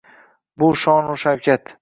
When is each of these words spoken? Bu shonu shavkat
Bu 0.63 0.71
shonu 0.85 1.19
shavkat 1.27 1.77